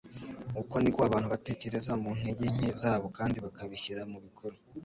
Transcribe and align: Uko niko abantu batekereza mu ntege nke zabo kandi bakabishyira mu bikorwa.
Uko 0.61 0.75
niko 0.79 0.99
abantu 1.07 1.27
batekereza 1.33 1.91
mu 2.01 2.09
ntege 2.17 2.45
nke 2.55 2.69
zabo 2.81 3.07
kandi 3.17 3.37
bakabishyira 3.45 4.01
mu 4.11 4.17
bikorwa. 4.25 4.61